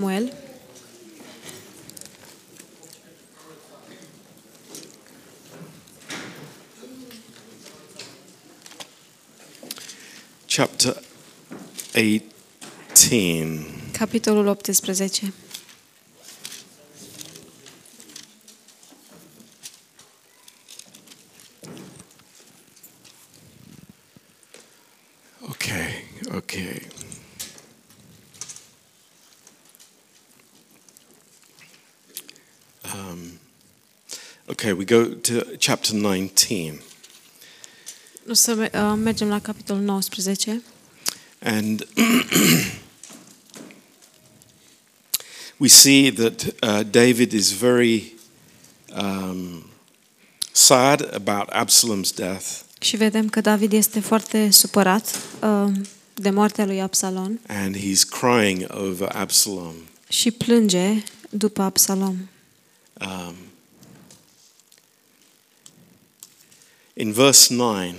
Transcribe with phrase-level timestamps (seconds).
[0.00, 0.30] Samuel.
[10.46, 10.94] chapter
[11.96, 13.92] 18.
[13.92, 14.46] Capitolul
[15.00, 15.32] 18.
[25.50, 26.04] Okay,
[26.34, 26.88] okay.
[32.94, 33.38] Um,
[34.50, 36.80] okay, we go to chapter 19.
[38.30, 40.62] O să me- uh, mergem la capitolul 19.
[41.42, 41.86] And
[45.58, 48.12] we see that uh, David is very
[48.96, 49.64] um,
[50.52, 52.44] sad about Absalom's death.
[52.80, 55.72] Și vedem că David este foarte supărat uh,
[56.14, 59.74] de moartea lui Absalom And he's crying over Absalom.
[60.08, 62.16] și plânge după Absalom.
[63.00, 63.34] Um,
[66.98, 67.94] in verse 9,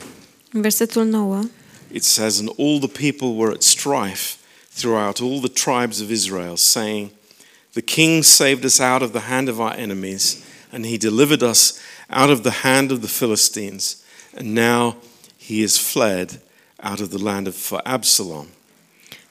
[0.53, 1.49] În versetul 9
[1.91, 4.37] it says, And all the people were at strife
[4.69, 7.11] throughout all the tribes of Israel, saying,
[7.73, 11.81] The king saved us out of the hand of our enemies, and he delivered us
[12.09, 14.97] out of the hand of the Philistines, and now
[15.37, 16.41] he is fled
[16.81, 18.49] out of the land of for Absalom.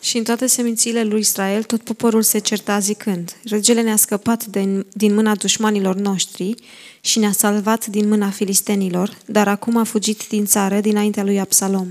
[0.01, 4.87] Și în toate semințiile lui Israel, tot poporul se certa zicând, Regele ne-a scăpat de,
[4.93, 6.55] din mâna dușmanilor noștri
[7.01, 11.89] și ne-a salvat din mâna filistenilor, dar acum a fugit din țară dinaintea lui Absalom.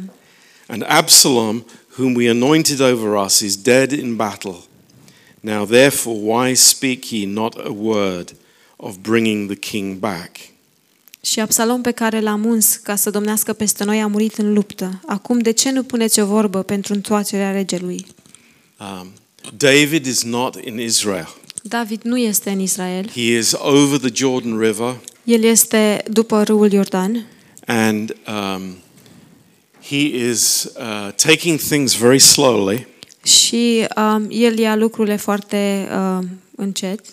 [0.67, 1.65] And Absalom,
[1.97, 4.57] whom we anointed over us, is dead in battle.
[5.39, 8.35] Now therefore, why speak ye not a word
[8.75, 10.37] of bringing the king back?
[11.27, 15.01] Și Absalom pe care l-am uns ca să domnească peste noi a murit în luptă.
[15.05, 18.05] Acum de ce nu puneți o vorbă pentru întoarcerea regelui?
[18.79, 19.07] Um,
[19.57, 21.35] David is not in Israel.
[21.61, 23.09] David nu este în Israel.
[23.09, 27.25] He is over the Jordan River, El este după râul Iordan
[27.65, 28.75] and um,
[29.81, 32.87] he is uh, taking things very slowly
[33.23, 37.05] și um, el ia lucrurile foarte uh, încet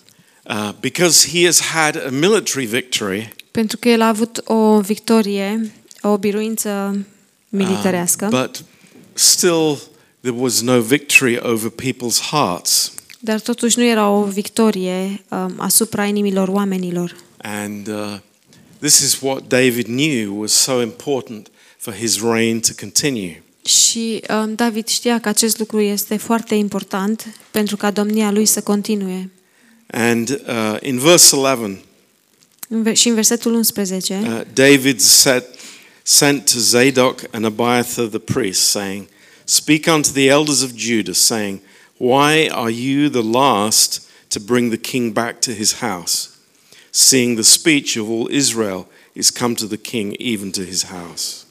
[0.43, 5.71] uh, because he has had a military victory, pentru că el a avut o victorie,
[6.01, 6.97] o biruință
[7.49, 8.63] militarească, um, but
[9.13, 9.77] still
[10.21, 12.93] there was no victory over people's hearts.
[13.19, 17.15] dar totuși nu era o victorie um, asupra inimilor oamenilor.
[17.37, 18.17] And uh,
[18.79, 23.43] this is what David knew was so important for his reign to continue.
[23.65, 28.61] Și um, David știa că acest lucru este foarte important pentru ca domnia lui să
[28.61, 29.29] continue.
[29.87, 31.79] And uh, in verse 11, În ve-
[32.93, 35.43] Și în versetul 11, uh, David said,
[36.03, 39.07] sent to Zadok and Abiathar the priests, saying,
[39.43, 41.59] Speak unto the elders of Judah, saying,
[41.97, 46.29] Why are you the last to bring the king back to his house,
[46.91, 51.45] seeing the speech of all Israel is come to the king, even to his house?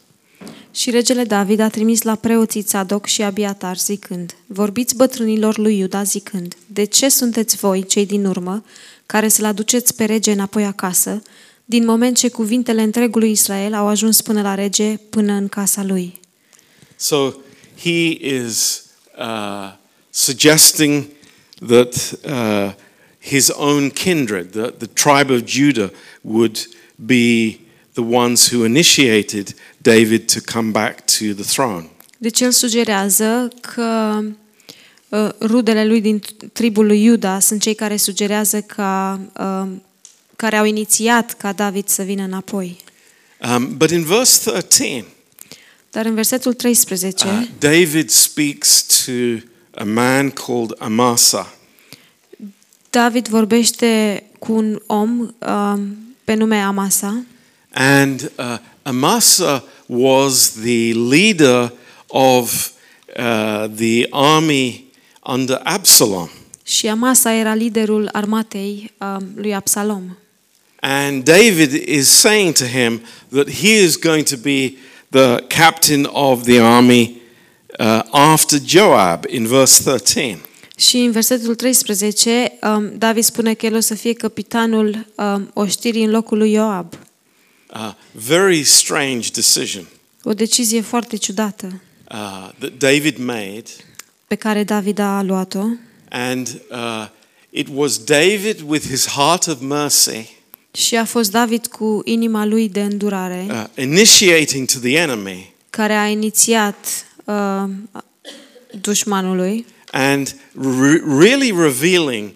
[0.70, 6.02] Și regele David a trimis la preoții Tzadok și Abiatar zicând, Vorbiți bătrânilor lui Iuda
[6.02, 8.64] zicând, De ce sunteți voi, cei din urmă,
[9.06, 11.22] care să-l aduceți pe rege înapoi acasă,
[11.64, 16.20] din moment ce cuvintele întregului Israel au ajuns până la rege, până în casa lui?
[16.96, 17.32] So
[17.82, 18.84] he is
[19.18, 19.72] uh,
[20.10, 21.04] suggesting
[21.66, 22.72] that uh,
[23.20, 27.58] his own kindred, the, the tribe of Judah, would be
[27.94, 31.88] the ones who initiated David to come back to the throne.
[32.18, 34.30] Deci el sugerează că uh,
[35.40, 39.70] rudele lui din tribul lui Iuda sunt cei care sugerează ca, uh,
[40.36, 42.76] care au inițiat ca David să vină înapoi.
[43.56, 45.04] Um, but in verse 13,
[45.90, 49.12] Dar în versetul 13, uh, David speaks to
[49.74, 51.54] a man called Amasa.
[52.90, 55.80] David vorbește cu un om uh,
[56.24, 57.24] pe nume Amasa
[57.74, 61.72] And uh, Amasa was the leader
[62.06, 62.70] of
[63.18, 64.83] uh, the army
[65.26, 66.28] under Absalom.
[66.64, 70.16] și Amasa era liderul armatei uh, lui Absalom.
[70.80, 74.74] And David is saying to him that he is going to be
[75.10, 77.20] the captain of the army
[77.78, 80.38] uh, after Joab in verse 13.
[80.76, 86.04] Și în versetul 13, um, David spune că el o să fie capitanul um, oștirii
[86.04, 86.94] în locul lui Ioab.
[87.74, 89.86] Uh, very strange decision
[90.22, 93.64] O decizie foarte ciudată uh, that David made.
[94.26, 95.64] Pe care David a luat-o.
[96.10, 97.06] And uh,
[97.50, 100.36] it was David with his heart of mercy
[100.70, 105.92] Și a fost David cu inima lui de îndurare, uh, initiating to the enemy care
[105.92, 107.64] a inițiat uh,
[108.80, 112.32] dușmanului and re- really revealing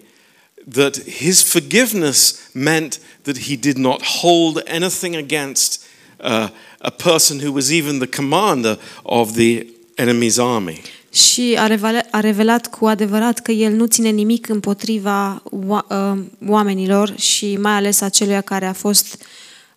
[0.71, 5.83] that his forgiveness meant that he did not hold anything against
[6.19, 6.49] uh,
[6.79, 9.65] a person who was even the commander of the
[9.95, 10.81] enemy's army.
[11.11, 16.19] Și a revelat, a revelat cu adevărat că el nu ține nimic împotriva oa- uh,
[16.47, 19.23] oamenilor și mai ales aceluia care a fost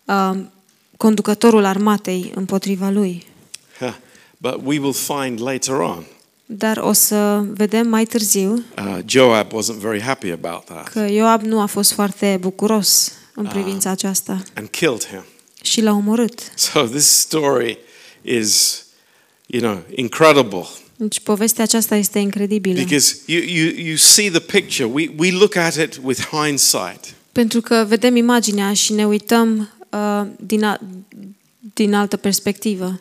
[0.05, 0.31] uh,
[0.97, 3.25] conducătorul armatei împotriva lui.
[3.79, 3.93] Huh.
[4.37, 6.03] But we will find later on,
[6.45, 11.41] Dar o să vedem mai târziu uh, Joab wasn't very happy about that că Ioab
[11.41, 15.23] nu a fost foarte bucuros în privința aceasta and killed him.
[15.63, 16.51] și l-a omorât.
[16.55, 17.77] So this story
[18.21, 18.83] is,
[19.45, 20.67] you know, incredible
[21.07, 22.79] Deci povestea aceasta este incredibilă.
[22.79, 24.89] because you, you, you see the picture.
[24.93, 27.13] We, we look at it with hindsight.
[27.31, 30.79] Pentru că vedem imaginea și ne uităm uh, din, a,
[31.73, 32.99] din altă perspectivă.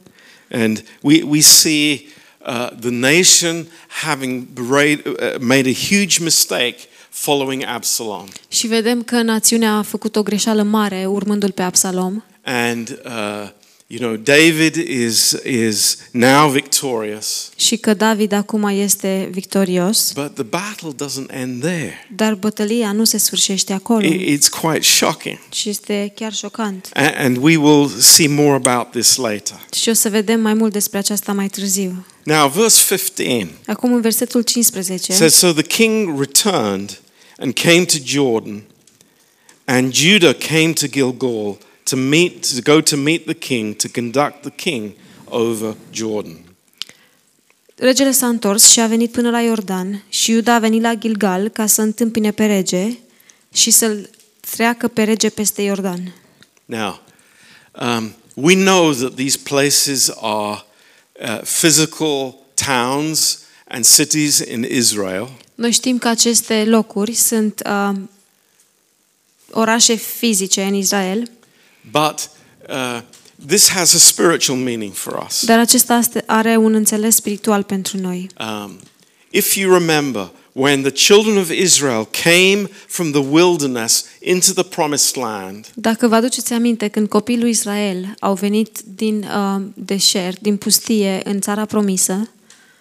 [0.50, 2.04] And we, we see
[2.46, 6.76] uh, the nation having berate, uh, made a huge mistake
[7.10, 8.25] following Absalom.
[8.49, 12.22] Și vedem că națiunea a făcut o greșeală mare urmându-l pe Absalom.
[12.44, 13.49] And, uh,
[13.98, 20.42] you know, David is, is now victorious, Și că David acum este victorios, but the
[20.42, 22.08] battle doesn't end there.
[22.16, 24.06] dar bătălia nu se sfârșește acolo.
[24.06, 25.38] I- It's quite shocking.
[25.52, 26.88] Și este chiar șocant.
[26.94, 29.60] A- And we will see more about this later.
[29.74, 32.06] Și o să vedem mai mult despre aceasta mai târziu.
[32.22, 37.00] Now, verse 15 Acum în versetul 15 says So the king returned
[37.38, 38.62] and came to Jordan,
[39.64, 44.40] and Judah came to Gilgal to meet to go to meet the king to conduct
[44.40, 44.93] the king
[45.25, 46.37] over Jordan.
[47.75, 51.49] Regele s-a întors și a venit până la Iordan și Iuda a venit la Gilgal
[51.49, 52.99] ca să întâmpine pe rege
[53.52, 54.11] și să-l
[54.56, 56.14] treacă pe rege peste Iordan.
[56.64, 57.00] Now,
[57.81, 60.64] um, we know that these places are
[61.23, 63.38] uh, physical towns
[63.69, 67.99] and cities in Israel, Noi știm că aceste locuri sunt uh,
[69.50, 71.31] orașe fizice în Israel,
[71.90, 72.31] but
[72.69, 73.00] uh,
[73.46, 75.44] this has a spiritual meaning for us.
[75.44, 78.31] dar acesta aste- are un înțeles spiritual pentru noi.
[78.64, 78.79] Um,
[79.31, 85.17] if you remember, when the children of Israel came from the wilderness into the promised
[85.23, 90.56] land, Dacă vă aduceți aminte, când copiii lui Israel au venit din uh, deșert, din
[90.56, 92.31] pustie, în țara promisă,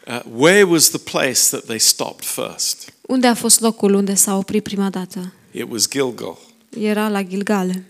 [0.07, 2.93] uh, where was the place that they stopped first?
[3.01, 5.33] unde a fost locul unde s-a oprit prima dată?
[5.51, 6.37] It was Gilgal.
[6.79, 7.81] Era la Gilgal.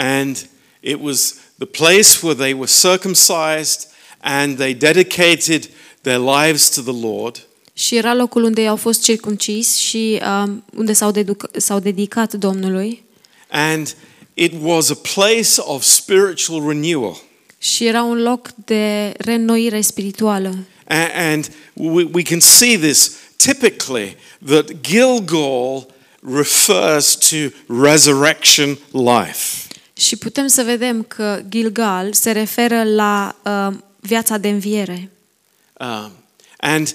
[0.00, 0.36] And
[0.80, 3.86] it was the place where they were circumcised
[4.20, 5.70] and they dedicated
[6.02, 7.46] their lives to the Lord.
[7.72, 13.04] Și era locul unde au fost circumcis și um, unde s-au, deduc- s-au dedicat Domnului.
[13.50, 13.94] And
[14.34, 17.22] it was a place of spiritual renewal.
[17.58, 20.54] Și era un loc de reînnoire spirituală.
[20.88, 24.16] A- And we, we can see this typically
[24.46, 25.86] that Gilgal
[26.22, 27.36] refers to
[27.82, 29.66] resurrection life.
[30.08, 35.10] Și putem să vedem că Gilgal se referă la uh, viața de înviere.
[35.80, 36.10] Um,
[36.56, 36.94] and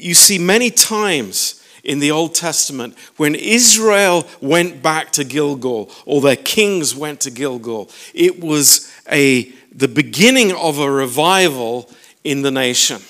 [0.00, 6.22] you see many times in the Old Testament when Israel went back to Gilgal or
[6.22, 9.46] their kings went to Gilgal, it was a,
[9.76, 11.88] the beginning of a revival
[12.22, 13.00] in the nation.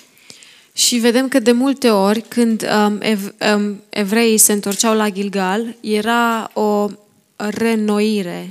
[0.73, 5.75] Și vedem că de multe ori când um, ev- um, evreii se întorceau la Gilgal,
[5.81, 6.89] era o
[7.35, 8.49] reînnoire.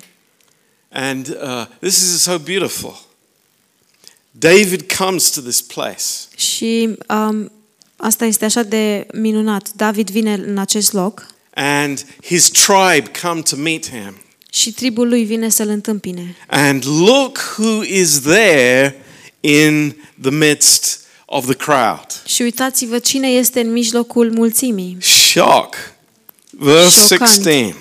[0.96, 3.00] And uh, this is so beautiful.
[4.30, 6.04] David comes to this place.
[6.36, 7.52] Și um,
[7.96, 9.70] asta este așa de minunat.
[9.76, 14.14] David vine în acest loc and his tribe come to meet him.
[14.50, 16.36] și tribul lui vine să-l întâmpine.
[16.46, 19.04] And look who is there
[19.40, 22.06] in the midst of the crowd.
[22.26, 24.96] Și uitați-vă cine este în mijlocul mulțimii.
[25.00, 25.74] Shock.
[26.50, 27.30] Verse Șocant.
[27.30, 27.74] 16.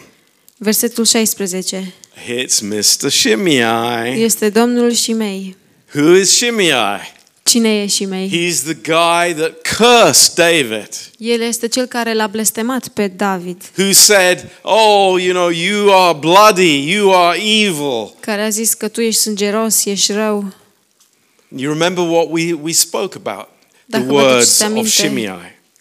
[0.58, 1.94] Versetul 16.
[2.16, 3.10] It's Mr.
[3.12, 4.22] Shimei.
[4.24, 5.56] Este Domnul Shimei.
[5.96, 7.12] Who is Shimei?
[7.44, 8.28] Cine e Shimei?
[8.30, 10.90] He's the guy that cursed David,
[11.20, 16.18] El este cel care l-a blestemat pe David, who said, Oh, you know, you are
[16.20, 18.16] bloody, you are evil.
[18.20, 20.54] care a zis că tu ești sângeros, ești rău.
[21.56, 23.48] You remember what we, we spoke about
[23.90, 25.32] the Dacă vă words aduceți of aminte, Shimei.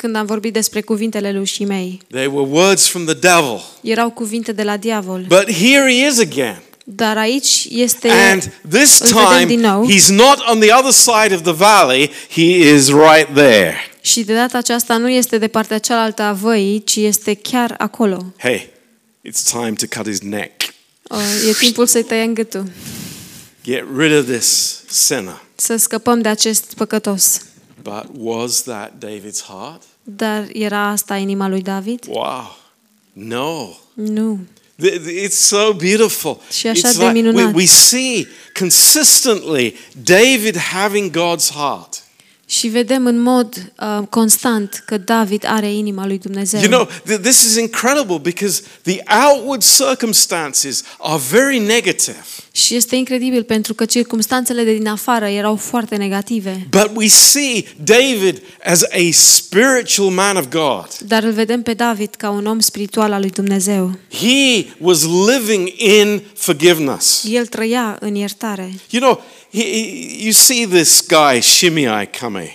[0.02, 3.60] Când am vorbit despre cuvintele lui Shimei, They were words from the devil.
[3.80, 5.24] erau cuvinte de la diavol.
[5.28, 6.62] But here he is again.
[6.84, 9.88] Dar aici este And this îl vedem time, din nou.
[9.90, 13.74] he's not on the other side of the valley, he is right there.
[14.00, 18.24] și de data aceasta nu este de partea cealaltă a văii, ci este chiar acolo.
[18.38, 18.70] Hey,
[19.28, 20.52] it's time to cut his neck.
[21.10, 21.18] Uh,
[21.48, 22.64] E timpul să-i tăiem gâtul,
[23.64, 25.40] Get rid of this sinner.
[25.54, 27.40] să scăpăm de acest păcătos.
[27.82, 29.82] But was that David's heart?
[30.02, 32.04] Dar era asta inima lui David?
[32.08, 32.56] Wow.
[33.12, 33.68] No.
[33.94, 34.38] Nu.
[34.82, 36.40] Th- th- It's so beautiful.
[36.50, 37.54] Și așa It's de like we, minunat.
[37.54, 38.26] we see
[38.58, 42.01] consistently David having God's heart.
[42.58, 46.60] Și vedem în mod uh, constant că David are inima lui Dumnezeu.
[46.60, 52.24] You know, th- this is incredible because the outward circumstances are very negative.
[52.52, 56.66] Și este incredibil pentru că circumstanțele de din afară erau foarte negative.
[56.70, 60.88] But we see David as a spiritual man of God.
[61.06, 63.98] Dar îl vedem pe David ca un om spiritual al lui Dumnezeu.
[64.10, 67.24] He was living in forgiveness.
[67.28, 68.72] El trăia în iertare.
[68.90, 72.50] You know, he, he- you see this guy, Shimei, coming.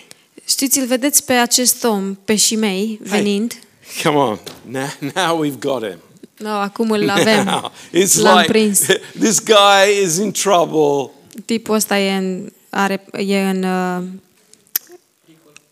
[0.48, 3.60] Știți, îl vedeți pe acest om, pe Shimei, venind.
[4.04, 5.98] Come on, now, now we've got him.
[6.38, 7.44] No, acum îl avem.
[7.46, 8.80] Now, it's L-am like prins.
[9.20, 11.12] this guy is in trouble.
[11.46, 14.04] Tipul ăsta e în, are, e în uh,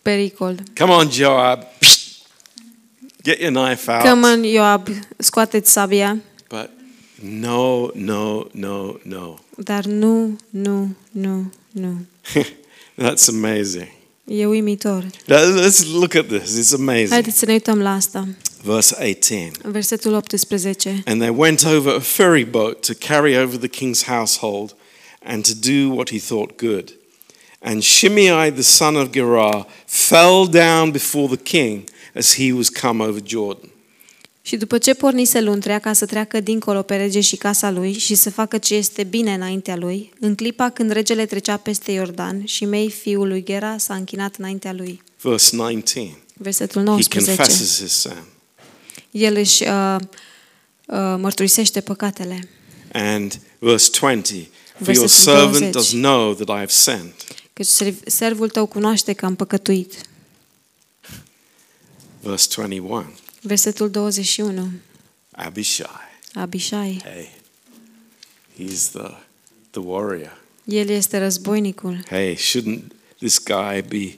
[0.02, 0.56] pericol.
[0.78, 1.64] Come on, Joab.
[3.24, 4.02] Get your knife out.
[4.02, 6.18] Come on, Ioab, scoateți sabia.
[6.50, 6.70] But
[7.22, 9.40] no, no, no, no.
[9.58, 12.06] Dar nu, nu, nu, nu.
[12.98, 13.88] That's amazing.
[14.28, 15.06] E uimitor.
[15.28, 16.58] Let's look at this.
[16.58, 17.12] It's amazing.
[17.12, 18.28] Haideți să ne uităm la asta.
[18.64, 19.52] Verse 18.
[19.64, 21.02] Versetul 18.
[21.06, 24.76] And they went over a ferry boat to carry over the king's household
[25.22, 26.98] and to do what he thought good.
[27.60, 33.02] And Shimei, the son of Gerar, fell down before the king as he was come
[33.02, 33.70] over Jordan.
[34.46, 38.16] Și după ce pornise luntrea ca să treacă dincolo pe rege și casa lui și
[38.16, 42.66] să facă ce este bine înaintea lui, în clipa când regele trecea peste Iordan și
[42.66, 45.02] mei fiul lui Gera s-a închinat înaintea lui.
[45.22, 46.18] Verse 19.
[46.34, 47.36] Versetul He 19.
[47.36, 48.24] confesses his sin.
[49.12, 49.96] El își uh,
[50.88, 52.50] uh, mărturisește păcatele.
[52.94, 54.50] And verse 20.
[54.78, 55.72] For your Versetul servant 20.
[55.72, 57.14] does know that I have sinned.
[57.54, 59.94] Căci serv- servul tău cunoaște că am păcătuit.
[62.22, 63.06] Verse 21.
[63.48, 64.72] Versetul 21.
[65.32, 65.88] Abishai.
[66.34, 67.02] Abishai.
[67.04, 67.30] Hey,
[68.58, 69.12] he's the,
[69.72, 70.38] the warrior.
[70.64, 72.04] El este războinicul.
[72.08, 72.82] Hey, shouldn't
[73.18, 74.18] this guy be,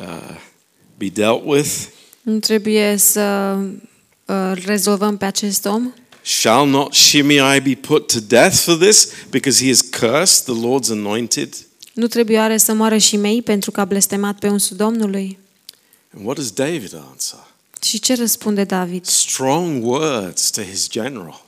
[0.00, 0.36] uh,
[0.98, 1.70] be dealt with?
[2.22, 3.58] Nu trebuie să
[4.26, 5.92] uh, rezolvăm pe acest om?
[6.22, 10.90] Shall not Shimei be put to death for this because he has cursed the Lord's
[10.90, 11.54] anointed?
[11.94, 15.38] Nu trebuie oare să moară și mei pentru că a blestemat pe unsul Domnului?
[16.16, 17.50] And what does David answer?
[17.82, 19.04] Și ce răspunde David?
[19.04, 21.44] Strong words to his general.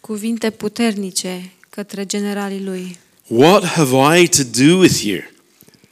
[0.00, 2.98] Cuvinte puternice către generalii lui.
[3.26, 5.20] What have I to do with you,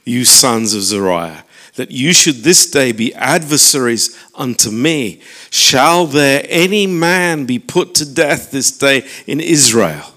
[0.03, 5.17] you sons of Zariah, that you should this day be adversaries unto me?
[5.49, 10.14] Shall there any man be put to death this day in Israel?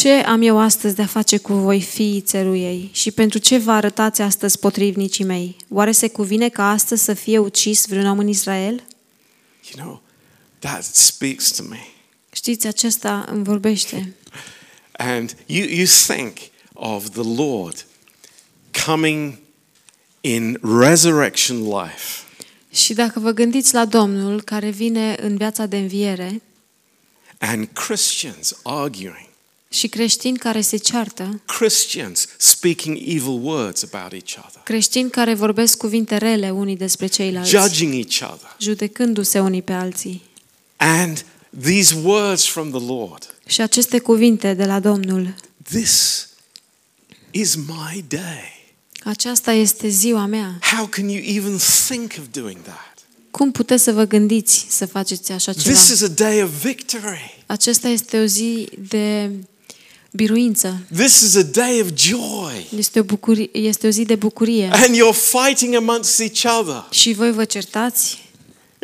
[0.00, 2.90] Ce am eu astăzi de a face cu voi, fiii țeruiei?
[2.92, 5.56] Și pentru ce vă arătați astăzi potrivnicii mei?
[5.68, 8.82] Oare se cuvine ca astăzi să fie ucis vreun om în Israel?
[9.74, 10.02] You know,
[10.58, 11.86] that speaks to me.
[12.32, 14.14] Știți, acesta îmi vorbește.
[15.12, 16.36] And you, you think
[16.72, 17.86] of the Lord
[18.86, 19.38] coming
[20.20, 22.24] in resurrection life
[22.72, 26.42] Și dacă vă gândiți la Domnul care vine în viața de înviere
[27.38, 29.31] and Christians arguing,
[29.72, 35.76] și creștini care se ceartă, Christians speaking evil words about each other, creștini care vorbesc
[35.76, 38.56] cuvinte rele unii despre ceilalți, judging each other.
[38.60, 40.22] judecându-se unii pe alții.
[40.76, 41.24] And
[41.60, 46.28] these words from the Lord Și aceste cuvinte de la Domnul, this
[47.30, 48.72] is my day.
[49.04, 50.58] aceasta este ziua mea.
[50.76, 52.90] How can you even think of doing that?
[53.30, 55.74] Cum puteți să vă gândiți să faceți așa ceva?
[55.74, 57.44] This is a day of victory.
[57.46, 59.30] Acesta este o zi de
[60.12, 60.80] biruință.
[60.96, 62.66] This is a day of joy.
[62.76, 64.70] Este o, bucurie, este o zi de bucurie.
[64.72, 66.84] And you're fighting amongst each other.
[66.90, 68.30] Și voi vă certați?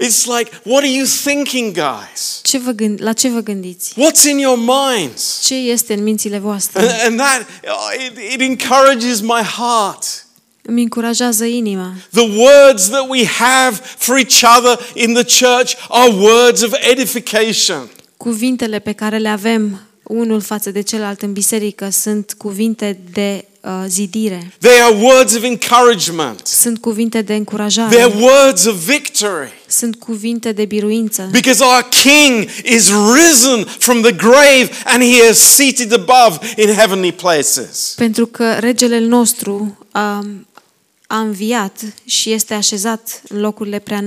[0.00, 2.40] It's like, what are you thinking, guys?
[2.42, 3.92] Ce vă gând, la ce vă gândiți?
[3.92, 5.40] What's in your minds?
[5.44, 6.80] Ce este în mințile voastre?
[6.80, 10.26] And, and that, oh, it, it encourages my heart.
[10.62, 11.94] Îmi încurajează inima.
[12.12, 17.90] The words that we have for each other in the church are words of edification.
[18.16, 23.70] Cuvintele pe care le avem unul față de celălalt în biserică sunt cuvinte de uh,
[23.86, 24.52] zidire.
[24.60, 26.46] They are words of encouragement.
[26.46, 28.04] Sunt cuvinte de They're încurajare.
[28.04, 29.52] words of victory.
[29.66, 31.28] Sunt cuvinte de biruință.
[31.32, 37.12] Because our King is risen from the grave and he is seated above in heavenly
[37.12, 37.92] places.
[37.96, 40.26] Pentru că regele nostru a,
[41.06, 44.00] a înviat și este așezat în locurile prea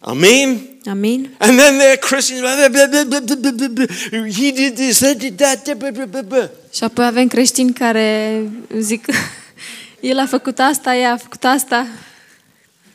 [0.00, 0.26] înalte.
[0.26, 0.68] Amen.
[0.90, 1.34] Amin?
[1.38, 2.40] And then there are Christians.
[2.40, 4.28] blah, blah, blah, blah, blah, blah, blah, blah.
[4.32, 5.78] He did this, he did that.
[5.78, 6.48] blah, blah, blah, blah.
[6.74, 8.42] Și apoi avem creștini care
[8.78, 9.04] zic,
[10.00, 11.86] el a făcut asta, ea a făcut asta.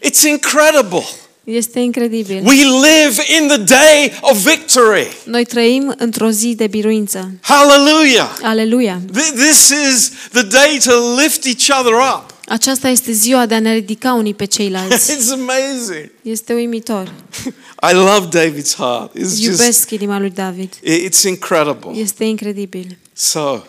[0.06, 1.04] It's incredible.
[1.44, 2.42] Este incredibil.
[2.46, 5.08] We live in the day of victory.
[5.26, 7.32] Noi trăim într-o zi de biruință.
[7.42, 8.30] Hallelujah.
[8.42, 9.02] Aleluia!
[9.14, 12.34] Th- This is the day to lift each other up.
[12.48, 15.12] Aceasta este ziua de a ne ridica unii pe ceilalți.
[15.16, 16.12] It's amazing.
[16.22, 17.12] Este uimitor.
[17.92, 19.18] I love David's heart.
[19.18, 20.74] It's just Iubesc inima lui David.
[20.84, 22.00] it's incredible.
[22.00, 22.98] Este incredibil.
[23.14, 23.64] So,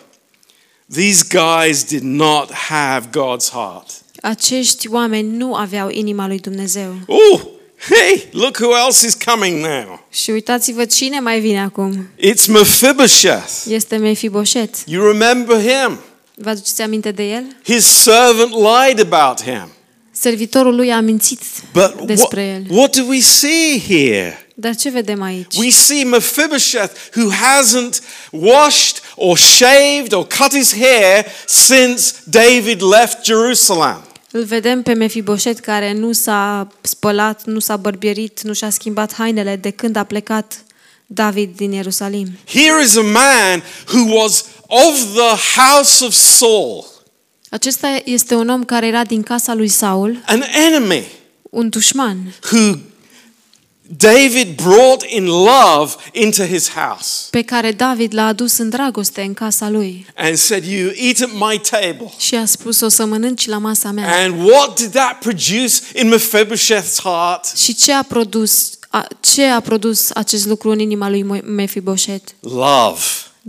[0.93, 3.89] these guys did not have God's heart.
[4.21, 6.95] Acești oameni nu aveau inima lui Dumnezeu.
[7.05, 7.41] Oh,
[7.89, 10.05] hey, look who else is coming now.
[10.09, 12.07] Și uitați-vă cine mai vine acum.
[12.19, 13.51] It's Mephibosheth.
[13.69, 14.75] Este Mefiboset.
[14.85, 15.99] You remember him?
[16.39, 17.43] Vă aduceți aminte de el?
[17.63, 19.71] His servant lied about him.
[20.11, 21.39] Servitorul lui a mințit
[21.73, 22.77] But despre what, el.
[22.77, 24.47] what do we see here?
[24.55, 25.55] Dar ce vedem aici?
[25.57, 27.99] We see Mephibosheth who hasn't
[28.31, 34.01] washed or shaved or cut his hair since David left Jerusalem.
[34.31, 39.55] Îl vedem pe Mefiboset care nu s-a spălat, nu s-a bărbierit, nu și-a schimbat hainele
[39.55, 40.61] de când a plecat
[41.05, 42.27] David din Ierusalim.
[42.45, 43.63] Here is a man
[43.93, 46.85] who was of the house of Saul,
[47.49, 51.03] Acesta este un om care era din casa lui Saul, an enemy
[51.49, 52.17] un dușman,
[52.51, 52.75] who
[53.97, 59.33] David brought in love into his house pe care David l-a adus în dragoste în
[59.33, 62.11] casa lui and said, You eat at my table.
[62.17, 64.23] și a spus o să mănânci la masa mea.
[64.23, 67.57] And what did that produce in Mephibosheth's heart?
[67.57, 72.35] Și ce a produs a, ce a produs acest lucru în inima lui Mo- Mefiboset?
[72.39, 72.99] Love.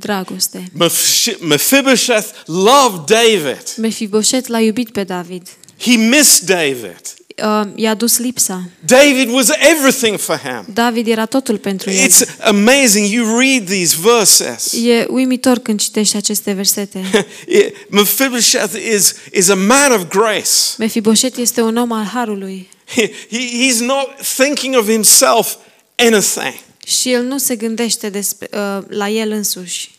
[0.00, 0.64] Dragoste.
[0.72, 3.62] Meph- Mephibosheth loved David.
[3.76, 5.42] Mefiboset l-a iubit pe David.
[5.80, 7.00] He missed David.
[7.44, 8.68] Uh, i-a dus lipsa.
[8.84, 10.64] David was everything for him.
[10.74, 12.04] David era totul pentru el.
[12.04, 13.12] It's amazing.
[13.12, 14.72] You read these verses.
[14.88, 17.04] E uimitor când citești aceste versete.
[17.46, 20.50] It- Mephibosheth is, is a man of grace.
[20.78, 25.54] Mefiboset este un om al harului He, he- he's not thinking of himself
[25.96, 26.54] anything.
[26.88, 29.90] Și el nu se gândește despre, uh, la el însuși.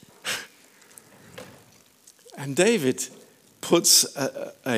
[2.36, 3.12] And David
[3.60, 4.32] puts a,
[4.64, 4.72] a,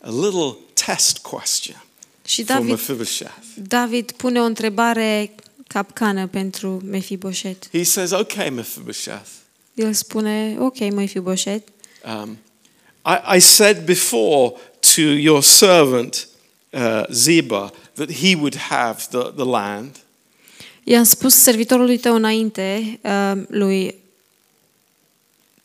[0.00, 1.84] a little test question
[2.24, 3.34] Și for David, Mephibosheth.
[3.54, 5.34] David pune o întrebare
[5.66, 7.68] capcană pentru Mefiboset.
[7.72, 9.28] He says, Okay, Mephibosheth,
[9.74, 11.68] El spune, ok, Mefiboset,
[12.04, 12.38] um,
[13.04, 14.52] I, I said before
[14.94, 16.28] to your servant
[16.72, 19.96] uh, Ziba that he would have the, the land.
[20.88, 23.94] I-am spus servitorului tău înainte, uh, lui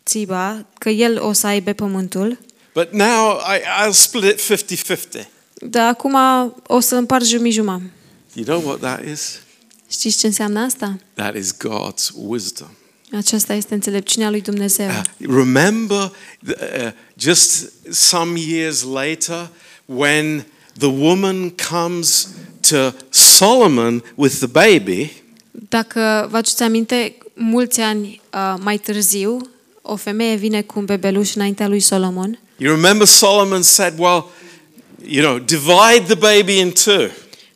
[0.05, 2.39] Țiba, că el o să aibă pământul,
[2.73, 4.63] But now I, I'll split it
[5.21, 5.27] 50-50.
[5.53, 6.15] dar acum
[6.67, 7.91] o să împart jumătate.
[8.33, 9.39] You know what that is?
[9.89, 10.97] Știți ce înseamnă asta?
[11.13, 12.67] That is God's wisdom.
[13.11, 14.87] Aceasta este înțelepciunea lui Dumnezeu.
[14.87, 15.01] Uh,
[15.35, 16.11] remember
[16.45, 19.49] the, uh, just some years later
[19.85, 20.45] when
[20.77, 22.27] the woman comes
[22.71, 25.11] to Solomon with the baby,
[25.69, 29.49] Dacă vă aduceți aminte, mulți ani uh, mai târziu,
[29.81, 32.39] o femeie vine cu un bebeluș înaintea lui Solomon.
[32.57, 34.25] you remember Solomon said, Well,
[35.07, 37.07] you know, divide the baby in two.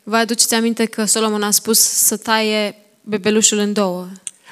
[0.04, 4.08] Vă aduceți aminte că Solomon a spus să taie bebelușul în două.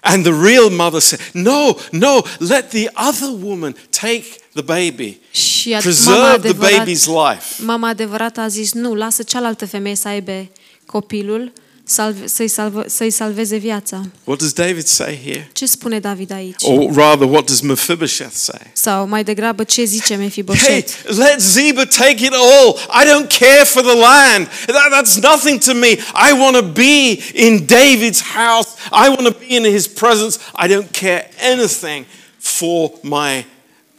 [0.06, 5.18] And the real mother said, No, no, let the other woman take the baby.
[5.32, 7.64] Și mama Preserve the adevărat, baby's life.
[7.66, 10.50] mama adevărată a zis, nu, lasă cealaltă femeie să aibă
[10.86, 11.52] copilul,
[11.86, 14.02] salve, să-i, salvă, să-i salveze viața.
[14.24, 15.50] What does David say here?
[15.54, 16.62] Ce spune David aici?
[16.64, 18.60] Or rather, what does Mephibosheth say?
[18.74, 21.06] Sau mai degrabă, ce zice Hey, Mefiboset?
[21.18, 22.78] let Ziba take it all.
[23.04, 24.48] I don't care for the land.
[24.66, 25.88] That, that's nothing to me.
[26.30, 28.70] I want to be in David's house.
[28.92, 30.38] I want to be in his presence.
[30.64, 32.06] I don't care anything
[32.40, 33.46] for my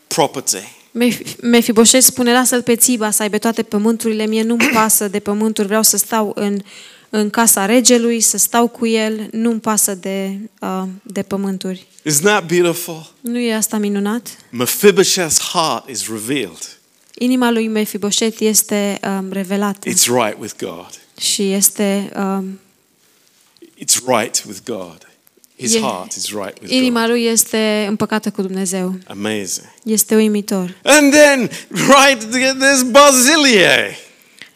[0.07, 0.73] property.
[0.99, 5.66] Mef- Mefiboset spune, lasă-l pe Țiba să aibă toate pământurile, mie nu-mi pasă de pământuri,
[5.66, 6.61] vreau să stau în,
[7.16, 11.87] în casa regelui, să stau cu el, nu-mi pasă de, uh, de pământuri.
[12.11, 13.12] Isn't that beautiful?
[13.20, 14.29] Nu e asta minunat?
[14.64, 16.79] Mephibosheth's heart is revealed.
[17.18, 20.88] Inima lui Mefiboset este um, revelată It's right with God.
[21.20, 22.61] și este um,
[23.79, 25.09] It's right with God.
[25.59, 27.11] His E- heart is right with inima God.
[27.11, 28.94] lui este împăcată cu Dumnezeu.
[29.07, 29.66] Amazing.
[29.85, 30.74] Este uimitor.
[30.83, 33.96] And then, right, there's Barzillai.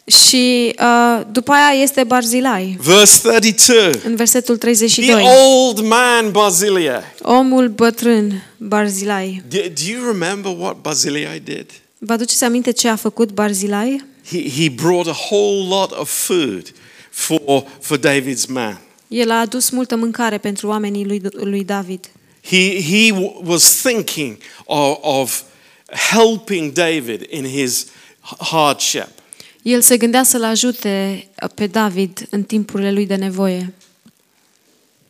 [0.09, 3.99] Și uh, după aia este Barzilai, Verse 32.
[4.03, 5.23] în versetul The 32.
[5.23, 7.01] old man Barzillai.
[7.21, 9.43] Omul bătrân Barzilai.
[9.49, 11.65] Do, do you remember what Barzillai did?
[11.97, 14.03] Vă aduceți aminte ce a făcut Barzilai?
[14.31, 16.73] He, he brought a whole lot of food
[17.09, 18.79] for, for David's man.
[19.07, 22.09] El a adus multă mâncare pentru oamenii lui, lui David.
[22.49, 25.41] He, he w- was thinking of, of
[26.11, 27.85] helping David in his
[28.21, 29.07] h- hardship.
[29.61, 33.73] El se gândea să-l ajute pe David în timpurile lui de nevoie.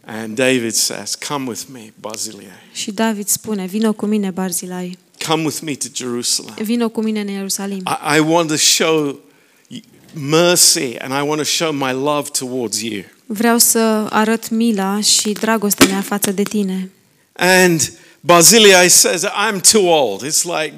[0.06, 2.48] And David says, Come with me, Barzillai.
[2.74, 6.54] Și David spune, vino cu mine, Barzilai, Come with me to Jerusalem.
[6.64, 7.78] vino cu mine în Ierusalim.
[7.78, 9.20] I, I want to show
[9.68, 9.82] y-
[10.14, 13.04] mercy and I want to show my love towards you.
[13.26, 16.90] Vreau să arăt mila și dragostea mea față de tine.
[17.34, 20.22] And Barzillai says, I'm too old.
[20.26, 20.74] It's like,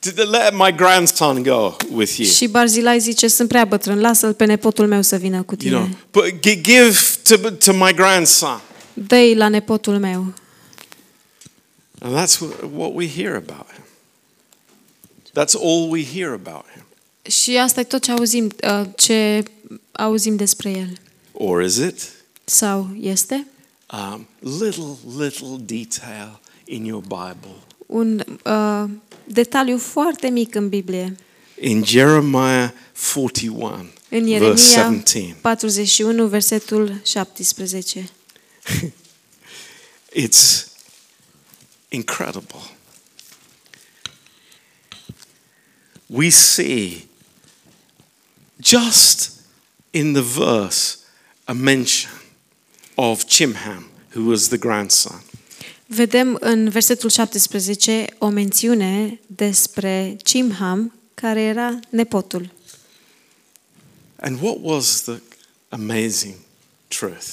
[0.00, 2.28] to to let my grandson go with you.
[2.28, 5.82] Și Barzilai zice, sunt prea bătrân, lasă-l pe nepotul meu să vină cu You know,
[5.84, 5.98] tine.
[6.10, 8.60] but gi- give to, to my grandson.
[8.94, 10.32] Dă-i la nepotul meu.
[12.00, 13.82] And that's wh- what we hear about him.
[15.34, 16.82] That's all we hear about him.
[17.22, 19.42] Și asta e tot ce auzim, uh, ce
[19.92, 20.92] auzim despre el.
[21.32, 22.00] Or is it?
[22.44, 23.46] Sau este?
[23.92, 24.26] Um,
[24.60, 27.56] little, little detail in your Bible.
[27.88, 28.84] Un uh,
[29.24, 31.16] detaliu foarte mic în Biblie.
[31.60, 32.70] In Jeremiah
[33.12, 35.36] 41, În verse Ieremia 17.
[35.40, 38.10] 41, versetul 17.
[40.24, 40.68] It's
[41.88, 42.62] incredible.
[46.06, 47.08] We see
[48.60, 49.30] just
[49.90, 50.98] in the verse
[51.44, 52.10] a mention
[52.94, 55.22] of Chimham, who was the grandson.
[55.90, 62.50] Vedem în versetul 17 o mențiune despre Chimham, care era nepotul.
[64.20, 65.20] And what was the
[65.68, 66.34] amazing
[66.88, 67.26] truth?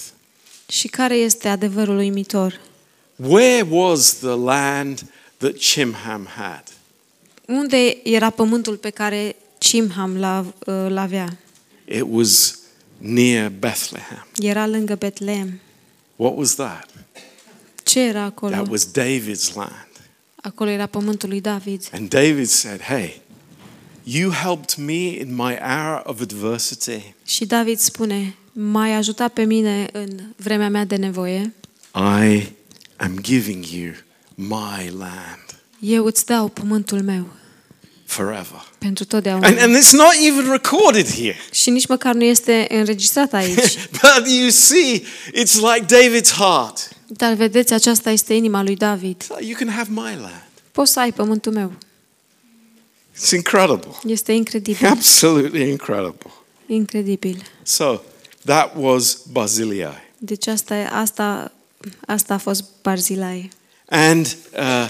[0.67, 2.59] Și care este adevărul uimitor?
[3.15, 5.05] Where was the land
[5.37, 6.63] that Chimham had?
[7.47, 11.37] Unde era pământul pe care Chimham l-a- uh, l-avea?
[11.85, 12.59] It was
[12.97, 14.27] near Bethlehem.
[14.39, 15.59] Era lângă Betleem.
[16.15, 16.89] What was that?
[17.95, 18.51] Ce era acolo?
[18.51, 19.87] That was David's land.
[20.35, 21.89] Acolo era pământul lui David.
[21.91, 23.21] And David said, Hey,
[24.03, 27.13] you helped me in my hour of adversity.
[27.25, 31.53] Și David spune, m-ai ajutat pe mine în vremea mea de nevoie.
[31.93, 32.53] I
[32.95, 33.93] am giving you
[34.35, 37.27] my land Eu îți dau pământul meu
[38.05, 38.71] forever.
[38.77, 39.47] pentru totdeauna.
[39.47, 41.35] And, and it's not even recorded here.
[41.61, 43.87] Și nici măcar nu este înregistrat aici.
[44.01, 45.03] but you see,
[45.33, 46.94] it's like David's heart.
[47.07, 49.23] Dar vedeți, aceasta este inima lui David.
[49.23, 50.43] It's like, You can have my land.
[50.71, 51.71] Poți să ai pământul meu.
[53.15, 53.91] It's incredible.
[54.05, 54.87] Este incredibil.
[54.97, 56.31] Absolutely incredible.
[56.65, 57.41] Incredibil.
[57.63, 57.99] So
[58.45, 60.03] that was Barzillai.
[60.17, 61.51] Deci asta, e- asta,
[62.07, 63.49] asta a fost Barzilai.
[63.89, 64.89] And uh,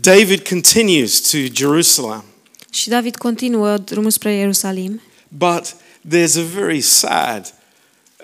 [0.00, 2.24] David continues to Jerusalem.
[2.70, 5.00] Și David continuă drumul spre Ierusalim.
[5.28, 5.74] But
[6.08, 7.54] there's a very sad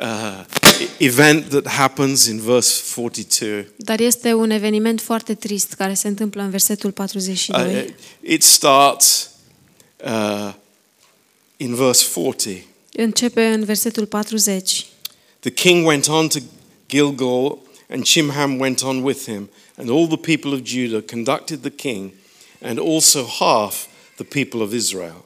[0.00, 0.44] uh,
[0.98, 3.66] event that happens in verse 42.
[3.76, 7.94] Dar este un eveniment foarte trist care se întâmplă în versetul Uh, 42.
[8.20, 9.30] it starts
[10.04, 10.52] uh,
[11.56, 12.64] in verse 40.
[12.92, 14.86] Începe în versetul 40.
[15.40, 16.38] The king went on to
[16.88, 21.70] Gilgal, and Chimham went on with him, and all the people of Judah conducted the
[21.70, 22.12] king,
[22.60, 25.24] and also half the people of Israel.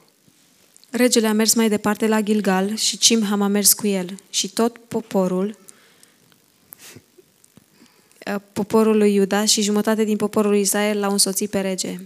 [0.91, 4.77] Regele a mers mai departe la Gilgal și Cimham a mers cu el și tot
[4.87, 5.57] poporul
[8.27, 11.99] uh, poporul lui Iuda și jumătate din poporul lui Israel l-au însoțit pe rege.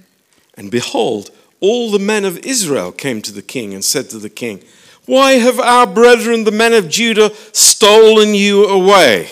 [0.57, 4.29] And behold, all the men of Israel came to the king and said to the
[4.29, 4.59] king,
[5.05, 9.27] Why have our brethren, the men of Judah, stolen you away?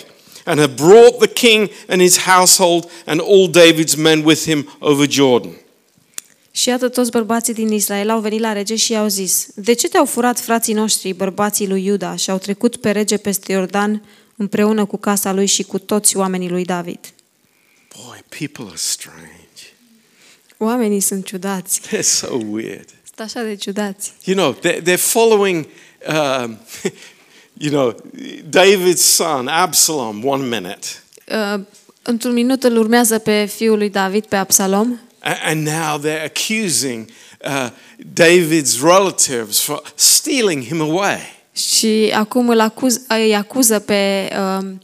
[0.46, 5.08] And have brought the king and his household and all David's men with him over
[5.08, 5.56] Jordan.
[6.56, 9.88] Și iată toți bărbații din Israel au venit la rege și i-au zis, De ce
[9.88, 14.04] te-au furat frații noștri, bărbații lui Iuda, și au trecut pe rege peste Iordan
[14.36, 17.00] împreună cu casa lui și cu toți oamenii lui David?
[17.96, 19.64] Boy, people are strange.
[20.58, 21.82] Oamenii sunt ciudați.
[21.88, 22.90] They're so weird.
[23.04, 24.14] Sunt așa de ciudați.
[24.24, 25.68] You know, they're, they're following,
[26.08, 26.58] um,
[27.64, 27.96] you know,
[28.50, 30.88] David's son, Absalom, one minute.
[31.56, 31.62] Uh,
[32.02, 37.10] într-un minut îl urmează pe fiul lui David, pe Absalom, A- And now they're accusing
[37.44, 37.70] uh,
[38.14, 41.20] David's relatives for stealing him away.
[41.54, 44.82] Și acum îl acuz, îi acuză pe um,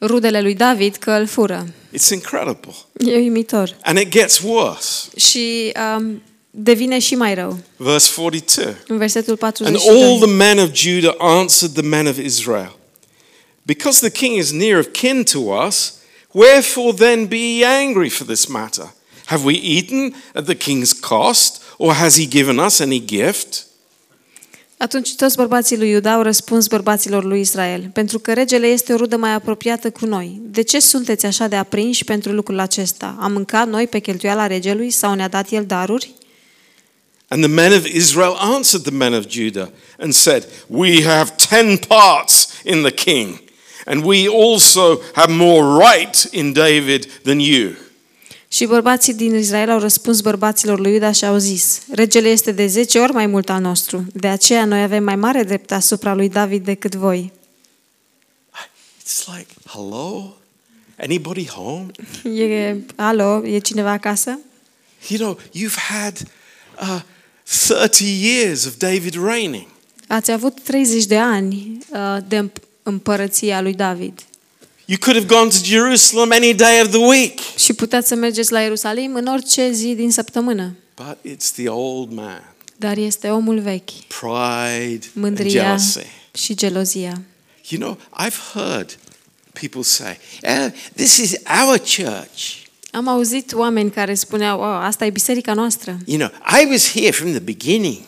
[0.00, 1.66] rudele lui David că îl fură.
[1.92, 2.74] It's incredible.
[2.98, 3.76] E uimitor.
[3.82, 5.08] And it gets worse.
[5.16, 7.58] Și um, devine și mai rău.
[7.76, 8.74] Verse 42.
[8.86, 10.34] În versetul And all the 42.
[10.36, 12.78] men of Judah answered the men of Israel
[13.62, 15.94] Because the king is near of kin to us,
[16.32, 18.92] wherefore then be ye angry for this matter?
[19.24, 23.66] Have we eaten at the king's cost, or has he given us any gift?
[24.76, 28.96] Atunci toți bărbații lui Iuda au răspuns bărbaților lui Israel, pentru că regele este o
[28.96, 30.40] rudă mai apropiată cu noi.
[30.42, 33.16] De ce sunteți așa de aprinși pentru lucrul acesta?
[33.20, 36.14] Am mâncat noi pe cheltuiala regelui sau ne-a dat el daruri?
[37.28, 41.76] And the men of Israel answered the men of Judah and said, We have ten
[41.76, 43.40] parts in the king,
[43.86, 47.83] and we also have more right in David than you.
[48.54, 52.66] Și bărbații din Israel au răspuns bărbaților lui Iuda și au zis, regele este de
[52.66, 56.28] zece ori mai mult al nostru, de aceea noi avem mai mare drept asupra lui
[56.28, 57.32] David decât voi.
[59.02, 60.36] It's like, hello?
[60.98, 61.86] Anybody home?
[62.40, 64.38] E, alo, e cineva acasă?
[65.08, 66.20] You know, you've had
[66.80, 67.00] uh,
[67.68, 69.66] 30 years of David reigning.
[70.08, 74.20] Ați avut 30 de ani uh, de împ- împărăția lui David.
[74.86, 77.38] You could have gone to Jerusalem any day of the week.
[77.56, 80.74] Și puteți să mergeți la Ierusalim în orice zi din săptămână.
[80.96, 82.54] But it's the old man.
[82.76, 85.98] Dar este omul vechi, Pride and mândria jealousy.
[86.34, 87.20] și gelozia.
[87.68, 88.98] You know, I've heard
[89.52, 91.32] people say, "Eh, this is
[91.64, 92.62] our church.
[92.90, 95.98] Am auzit oameni care spuneau, oh, asta e biserica noastră.
[96.06, 96.30] You know,
[96.62, 97.98] I was here from the beginning.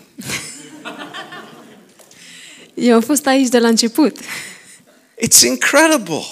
[2.74, 4.16] Eu am fost aici de la început.
[5.24, 6.24] It's incredible.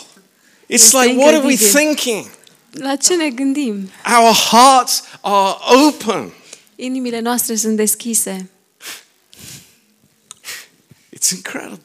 [0.67, 1.81] It's Este like, what are we incredibil.
[1.81, 2.27] thinking?
[2.71, 3.91] La ce ne gândim?
[4.21, 6.33] Our hearts are open.
[6.77, 8.51] Inimile noastre sunt deschise.
[11.17, 11.79] It's incredible.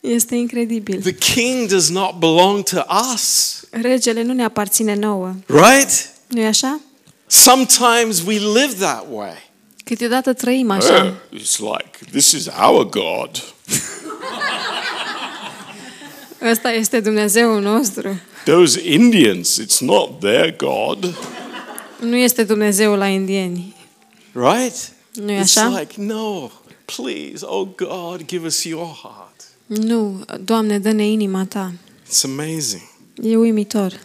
[0.00, 1.00] Este incredibil.
[1.00, 5.34] The king does not belong to us, Regele nu ne aparține nouă.
[5.46, 6.10] right?
[6.28, 6.80] nu e așa?
[7.26, 9.50] Sometimes we live that way.
[9.84, 11.18] Câteodată trăim așa.
[11.32, 13.42] Eh, It's like, this is our God.
[16.50, 18.20] Ăsta este Dumnezeul nostru.
[18.44, 21.14] Those Indians, it's not their God,
[22.00, 23.74] Nu este Dumnezeul la indieni.
[24.32, 24.92] right?
[25.14, 25.78] Nu e It's așa?
[25.78, 26.50] like, no,
[26.84, 29.44] please, oh God, give us your heart.
[29.66, 31.72] Nu, Doamne, dă-ne inima ta.
[32.10, 32.82] It's amazing.
[33.22, 34.00] E uimitor.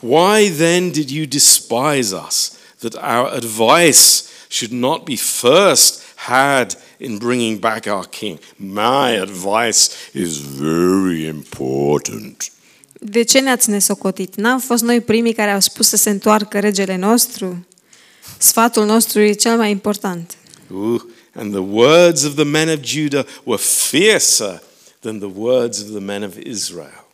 [0.00, 7.16] Why then did you despise us that our advice should not be first had in
[7.16, 8.38] bringing back our king?
[8.56, 12.50] My advice is very important.
[13.00, 14.34] De ce ne-ați nesocotit?
[14.34, 17.66] N-am fost noi primii care au spus să se întoarcă regele nostru?
[18.38, 20.36] Sfatul nostru e cel mai important.
[20.72, 21.02] Ooh,
[21.34, 24.62] and the words of the men of Judah were fiercer
[25.00, 27.06] than the words of the men of Israel.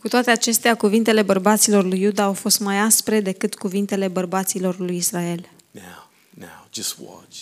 [0.00, 4.96] Cu toate acestea, cuvintele bărbaților lui Iuda au fost mai aspre decât cuvintele bărbaților lui
[4.96, 5.48] Israel.
[5.70, 7.36] Now, now, just watch,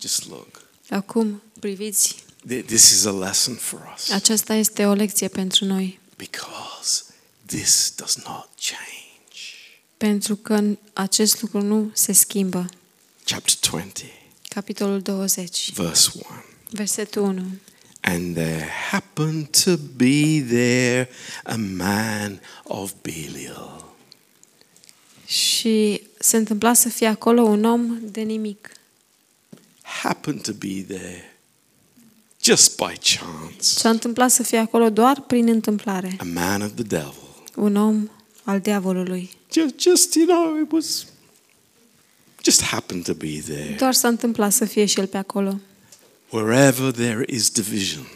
[0.00, 0.67] just look.
[0.90, 2.14] Acum, priviți,
[2.48, 7.02] Th- This is a lesson for us aceasta este o lecție pentru noi, because
[7.46, 9.38] this does not change.
[9.96, 12.66] pentru că acest lucru nu se schimbă.
[13.24, 14.04] Chapter 20,
[14.48, 16.24] Capitolul 20, verse 1.
[16.70, 17.42] versetul 1.
[18.00, 21.08] And there happened to be there
[21.44, 23.84] a man of Belial.
[25.26, 28.70] Și se întâmpla să fie acolo un om de nimic.
[30.02, 31.36] Happened to be there
[32.42, 33.56] just by chance.
[33.58, 36.16] S-a întâmplat să fie acolo doar prin întâmplare.
[36.18, 37.14] A man of the devil.
[37.54, 38.08] Un om
[38.44, 39.30] al diavolului.
[39.52, 41.06] Just, just you know, it was
[42.44, 43.74] just happened to be there.
[43.78, 45.60] Doar s-a întâmplat să fie și el pe acolo.
[46.30, 48.06] Wherever there is division,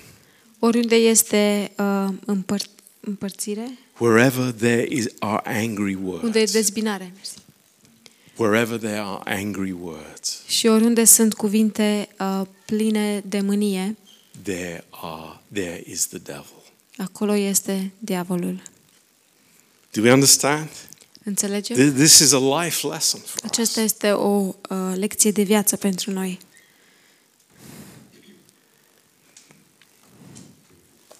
[0.58, 7.12] Oriunde este uh, împăr- împărțire, wherever there is are angry unde e words, dezbinare.
[7.14, 7.34] mersi.
[8.42, 13.96] Wherever there are angry words, Și oriunde sunt cuvinte uh, pline de mânie,
[14.42, 16.62] there are there is the devil.
[16.96, 18.62] acolo este diavolul.
[19.92, 20.68] Do we understand?
[21.24, 21.76] Înțelegem?
[21.76, 23.50] Th- This is a life lesson for us.
[23.50, 24.54] Aceasta este o uh,
[24.94, 26.38] lecție de viață pentru noi.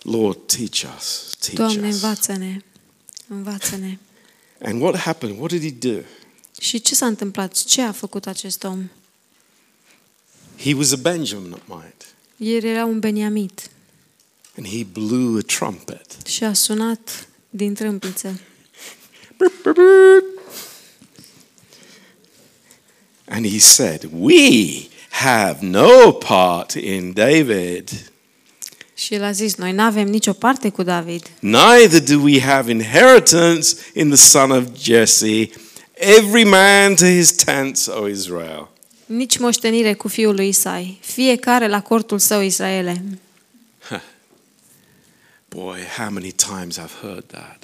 [0.03, 1.35] Lord, teach us.
[1.39, 1.95] Teach Doamne, us.
[1.95, 2.57] învață-ne.
[3.29, 3.99] Învață-ne.
[4.63, 5.39] And what happened?
[5.39, 6.01] What did he do?
[6.63, 7.65] Și ce s-a întâmplat?
[7.65, 8.91] Ce a făcut acest om?
[10.59, 12.05] He was a Benjaminite,
[12.37, 13.71] El era un beniamit
[14.57, 16.07] and he blew a trumpet.
[16.27, 18.41] și a sunat din trâmpiță.
[23.29, 27.91] And he said, We have no part in David,
[28.95, 31.31] Și el a zis, noi nu avem nicio parte cu David.
[31.41, 35.51] neither do we have inheritance in the son of Jesse.
[36.05, 38.69] Every man to his tents, O Israel.
[39.07, 40.99] Nici moștenire cu fiul lui Isai.
[41.01, 43.03] Fiecare la cortul său Israele.
[45.49, 47.63] Boy, how many times I've heard that.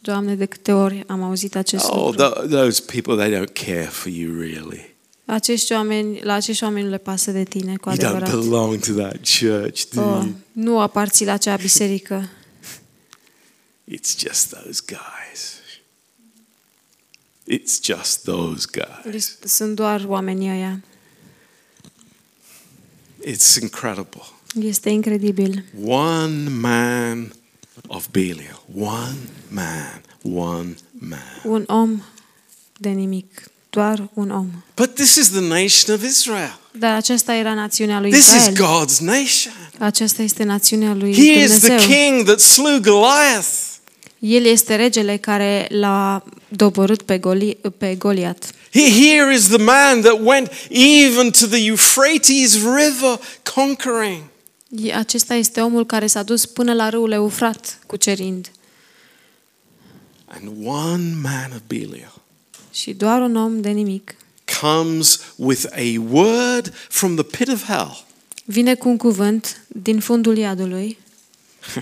[0.00, 2.22] Doamne, de câte ori am auzit acest Oh, lucru.
[2.22, 4.94] th- those people, they don't care for you really.
[5.24, 8.30] Acești oameni, la acești oameni nu le pasă de tine, cu You don't adevărat.
[8.30, 10.34] belong to that church, do Oh, you?
[10.52, 12.28] nu aparții la acea biserică.
[13.96, 15.52] It's just those guys.
[17.52, 19.36] It's just those guys.
[19.44, 20.80] Sunt doar oamenii ăia.
[23.24, 24.22] It's incredible.
[24.60, 25.64] Este incredibil.
[25.84, 27.32] One man
[27.86, 28.62] of Belial.
[28.74, 29.16] One
[29.48, 30.02] man.
[30.22, 31.40] One man.
[31.44, 32.02] Un om
[32.78, 33.42] de nimic.
[33.70, 34.64] Doar un om.
[34.74, 36.58] But this is the nation of Israel.
[36.78, 38.84] Dar aceasta era națiunea lui This is Israel.
[38.84, 39.52] God's nation.
[39.78, 41.88] Aceasta este națiunea lui He is the Dumnezeu.
[41.88, 43.48] king that slew Goliath.
[44.18, 46.24] El este regele care l-a
[46.56, 48.52] doborât pe, Goli, pe Goliat.
[48.72, 53.20] He, here is the man that went even to the Euphrates River
[53.54, 54.22] conquering.
[54.82, 58.50] E- Acesta este omul care s-a dus până la râul Eufrat cucerind.
[60.26, 62.20] And one man of Belial
[62.70, 64.14] Și doar un om de nimic
[64.60, 68.04] comes with a word from the pit of hell.
[68.44, 70.98] vine cu un cuvânt din fundul iadului,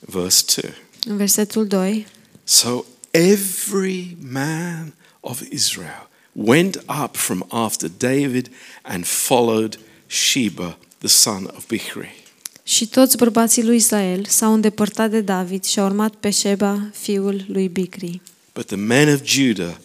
[0.00, 0.74] Verse 2.
[1.06, 2.06] în versetul 2.
[2.44, 8.50] So every man of Israel went up from after David
[8.82, 12.22] and followed Sheba, the son of Bichri.
[12.62, 17.44] Și toți bărbații lui Israel s-au îndepărtat de David și au urmat pe Sheba, fiul
[17.48, 18.20] lui Bicri.
[18.54, 19.76] But the men of Judah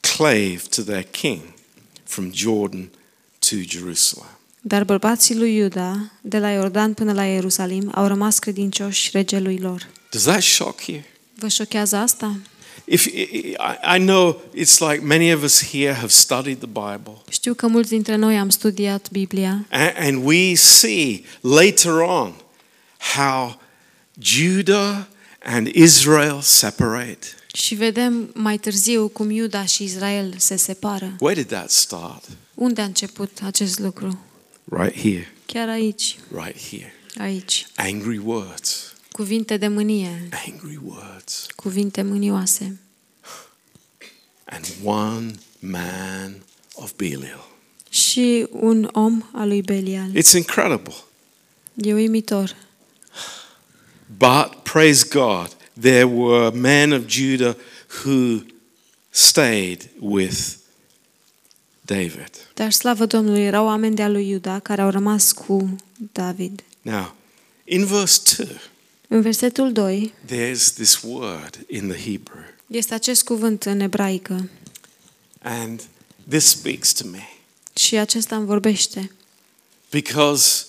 [0.00, 1.40] clave to their king
[2.04, 2.88] from Jordan
[3.38, 4.30] to Jerusalem.
[4.60, 9.88] Dar bărbații lui Iuda, de la Iordan până la Ierusalim, au rămas credincioși regelui lor.
[10.10, 11.02] Does that shock you?
[11.34, 12.36] Vă șochează asta?
[12.84, 17.54] If I, I know it's like many of us here have studied the Bible, Știu
[17.54, 22.32] că mulți dintre noi am studiat Biblia and, and we see later on
[23.14, 23.60] how
[24.20, 25.06] Judah
[25.44, 27.18] and Israel separate.
[27.54, 31.16] și vedem mai târziu cum Iuda și Israel se separă.
[31.20, 32.24] Where did that start?
[32.54, 34.18] Unde a început acest lucru?
[34.64, 36.94] Right here, Chiar aici, right here.
[37.18, 37.66] aici.
[37.76, 42.80] Angry words, Cuvinte de mânie, angry words, cuvinte mânioase.
[44.44, 46.42] and one man
[46.74, 47.48] of Belial.
[47.90, 50.10] Și un om al lui Belial.
[50.14, 50.94] It's incredible.
[51.74, 52.56] E uimitor.
[54.18, 57.56] But praise God, there were men of Judah
[58.04, 58.40] who
[59.10, 60.54] stayed with
[61.80, 62.30] David.
[62.54, 65.76] Dar slavă Domnului, erau oameni de-a lui Iuda care au rămas cu
[66.12, 66.62] David.
[66.82, 67.14] Now,
[67.64, 68.60] in verse 2,
[69.08, 74.48] În versetul 2 there's this word in the Hebrew, este acest cuvânt în ebraică
[75.42, 75.82] and
[76.28, 77.28] this speaks to me
[77.74, 79.10] și acesta îmi vorbește.
[79.90, 80.64] because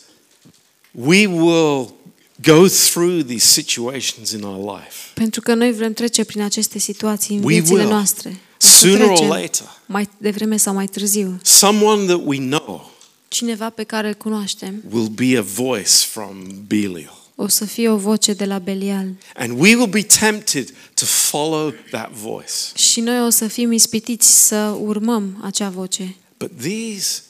[0.92, 1.94] we will
[2.42, 4.94] go through these situations in our life.
[5.14, 7.90] Pentru că noi vrem trece prin aceste situații în We viețile will.
[7.90, 8.30] noastre.
[8.30, 11.40] O să Sooner or trecem later, mai devreme sau mai târziu.
[11.44, 12.92] someone that we know
[13.28, 17.26] Cineva pe care îl cunoaștem will be a voice from Belial.
[17.40, 21.74] O să fie o voce de la Belial And we will be tempted to follow
[21.92, 22.54] that voice.
[22.76, 26.16] și noi o să fim ispitiți să urmăm acea voce.
[26.38, 27.22] But these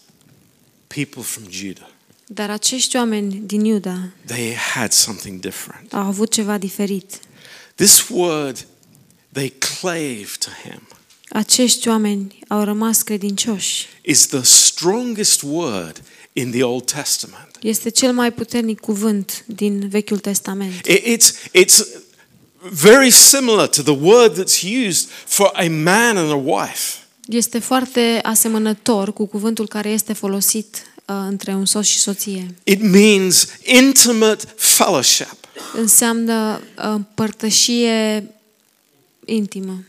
[0.87, 1.89] people from Judah,
[2.25, 5.93] Dar acești oameni din Iuda they had something different.
[5.93, 7.19] au avut ceva diferit.
[7.75, 8.65] This word,
[9.33, 10.81] they clave to him,
[11.29, 13.87] Acești oameni au rămas credincioși.
[14.01, 16.01] is the strongest word
[16.37, 17.47] in the Old Testament.
[17.61, 20.73] Este cel mai puternic cuvânt din Vechiul Testament.
[20.87, 21.31] It- It's,
[21.65, 21.83] it's
[22.71, 26.97] very similar to the word that's used for a man and a wife.
[27.27, 32.55] Este foarte asemănător cu cuvântul care este folosit uh, între un soț și soție.
[32.63, 35.35] It means intimate fellowship.
[35.73, 38.23] Înseamnă uh, împărtășie
[39.25, 39.83] intimă.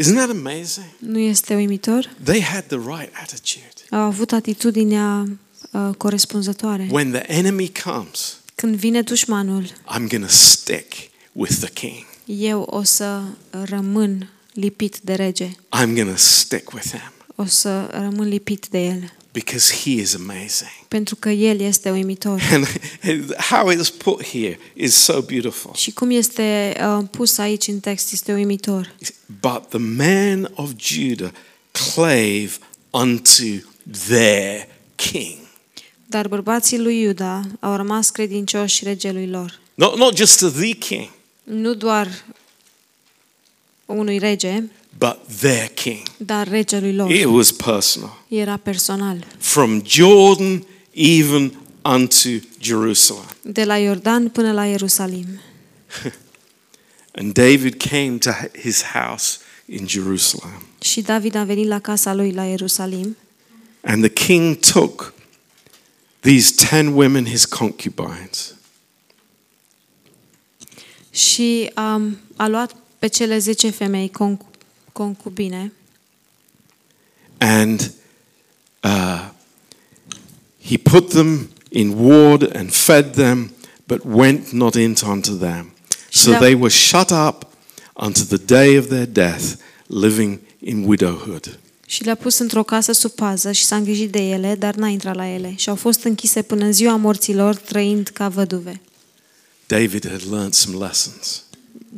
[0.00, 0.86] Isn't that amazing?
[0.98, 2.10] Nu este uimitor?
[2.24, 3.72] They had the right attitude.
[3.90, 5.26] Au avut atitudinea
[5.70, 6.88] uh, corespunzătoare.
[6.90, 10.92] When the enemy comes, Când vine dușmanul, I'm going to stick
[11.32, 12.06] with the king.
[12.26, 13.20] eu o să
[13.50, 15.48] rămân lipit de rege.
[15.82, 19.12] I'm going to stick with him O să rămân lipit de el.
[19.32, 20.70] because he is amazing.
[20.88, 22.40] Pentru că el este uimitor.
[22.52, 22.66] And
[23.50, 25.70] how it's put here is so beautiful.
[25.74, 28.94] Și cum este uh, pus aici în text este uimitor.
[29.40, 31.30] But the men of Judah
[31.94, 32.50] clave
[32.90, 33.42] unto
[34.08, 34.66] their
[34.96, 35.36] king.
[36.06, 39.58] Dar bărbații lui Iuda au rămas credincioși regelui lor.
[39.74, 41.08] Not, not just to the king,
[41.42, 42.24] Nu doar
[43.86, 46.02] unui rege, but their king.
[46.16, 47.10] dar regelui lor.
[47.10, 48.24] It was personal.
[48.28, 49.24] Era personal.
[49.38, 52.28] From Jordan even unto
[52.60, 53.24] Jerusalem.
[53.42, 55.26] De la Iordan până la Ierusalim.
[57.18, 58.30] And David came to
[58.62, 60.66] his house in Jerusalem.
[60.80, 63.16] Și David a venit la casa lui la Ierusalim
[63.88, 65.14] And the king took
[66.20, 68.54] these ten women, his concubines,
[71.10, 72.02] și a,
[72.36, 74.10] a luat pe cele 10 femei
[74.92, 75.72] concubine
[77.38, 77.94] and
[78.82, 79.28] uh,
[80.58, 83.50] he put them in ward and fed them,
[83.86, 85.72] but went not in unto them.
[86.10, 87.52] So they were shut up
[87.96, 91.56] unto the day of their death, living in widowhood.
[91.90, 95.14] Și le-a pus într-o casă sub pază și s-a îngrijit de ele, dar n-a intrat
[95.14, 98.80] la ele și au fost închise până în ziua morților, trăind ca văduve.
[99.66, 101.42] David had learned some lessons.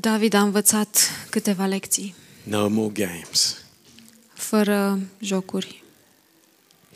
[0.01, 0.99] David a învățat
[1.30, 3.57] câteva lecții, No more games.
[4.34, 5.82] fără jocuri.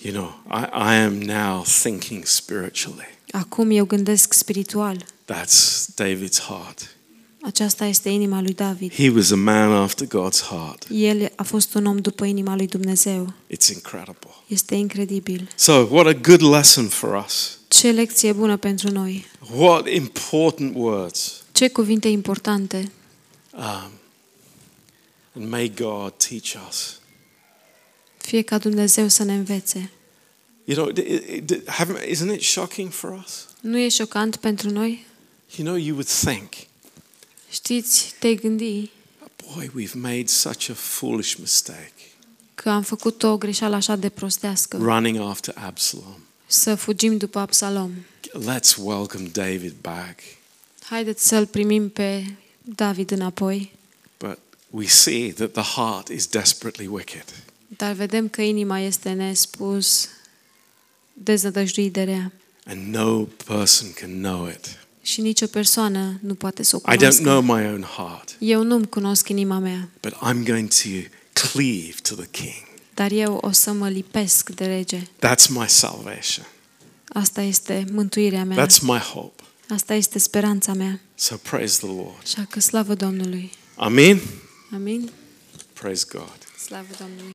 [0.03, 3.19] You know, I, I am now thinking spiritually.
[3.31, 5.05] Acum eu gândesc spiritual.
[5.33, 6.94] That's David's heart.
[7.47, 8.93] Aceasta este inima lui David.
[8.93, 10.87] He was a man after God's heart.
[10.91, 13.33] El a fost un om după inima lui Dumnezeu.
[13.51, 14.31] It's incredible.
[14.47, 15.49] Este incredibil.
[15.55, 17.59] So, what a good lesson for us.
[17.69, 19.25] Ce lecție bună pentru noi.
[19.55, 21.43] What important words.
[21.53, 22.93] Ce cuvinte importante.
[23.53, 23.91] Um,
[25.37, 26.99] and may God teach us.
[28.17, 29.91] Fie ca Dumnezeu să ne învețe.
[30.65, 33.47] You know, it- it- haven't- isn't it shocking for us?
[33.61, 35.07] Nu e șocant pentru noi?
[35.57, 36.53] You know, you would think,
[37.55, 38.91] Știți, te gândi
[39.55, 41.93] boy, we've made such a foolish mistake
[42.55, 44.77] că am făcut o greșeală așa de prostească.
[44.77, 46.19] running after Absalom.
[46.47, 47.91] Să fugim după Absalom.
[48.39, 50.21] Let's welcome David back.
[50.83, 52.25] Haideți să-l primim pe
[52.63, 53.73] David înapoi.
[54.19, 54.39] But
[54.71, 57.25] we see that the heart is desperately wicked.
[57.67, 60.09] Dar vedem că inima este nespus
[61.13, 62.33] deznădăjduit de rea.
[62.67, 64.84] And no person can know it.
[65.07, 67.63] Și nicio persoană nu poate să o I don't know cunoască.
[67.63, 70.89] my own heart, Eu nu-mi cunosc inima mea, but I'm going to
[71.33, 72.67] cleave to the King.
[72.95, 75.01] dar eu o să mă lipesc de rege.
[75.03, 76.47] That's my salvation.
[77.09, 78.67] Asta este mântuirea mea.
[78.67, 79.43] That's my hope.
[79.69, 81.01] Asta este speranța mea.
[81.15, 82.19] So praise the Lord.
[82.23, 83.51] Așa că slavă Domnului.
[83.77, 84.21] Amen.
[84.75, 85.11] Amin.
[85.73, 86.39] Praise God.
[86.67, 87.33] Slavă Domnului.